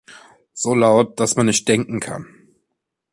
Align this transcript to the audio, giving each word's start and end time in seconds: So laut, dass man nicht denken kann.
So 0.55 0.73
laut, 0.73 1.19
dass 1.19 1.35
man 1.35 1.45
nicht 1.45 1.67
denken 1.67 1.99
kann. 1.99 2.25